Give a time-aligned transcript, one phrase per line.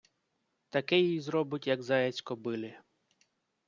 [0.71, 2.77] Таке їй зробить, як заяць кобилі.